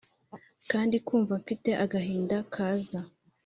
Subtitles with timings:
[0.71, 2.99] kandi kumva mfite agahinda kaza